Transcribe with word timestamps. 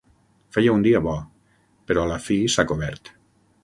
Feia 0.57 0.71
un 0.77 0.85
dia 0.87 1.03
bo, 1.09 1.13
però 1.91 2.07
a 2.09 2.15
la 2.15 2.19
fi 2.29 2.43
s'ha 2.55 2.71
cobert. 2.75 3.19